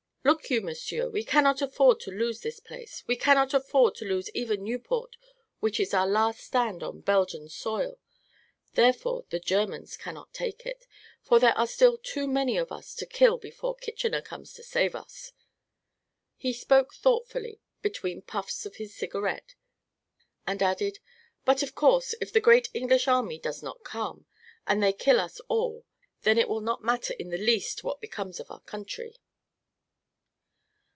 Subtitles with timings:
[0.23, 3.03] Look you, m'sieur; we cannot afford to lose this place.
[3.07, 5.15] We cannot afford to lose even Nieuport,
[5.61, 7.97] which is our last stand on Belgian soil.
[8.75, 10.85] Therefore, the Germans cannot take it,
[11.23, 14.93] for there are still too many of us to kill before Kitchener comes to save
[14.93, 15.31] us."
[16.37, 19.55] He spoke thoughtfully, between puffs of his cigarette,
[20.45, 20.99] and added:
[21.45, 24.27] "But of course, if the great English army does not come,
[24.67, 25.83] and they kill us all,
[26.21, 29.15] then it will not matter in the least what becomes of our country."